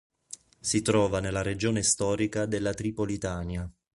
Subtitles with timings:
[0.59, 3.71] Si trova nella regione storica della Tripolitania.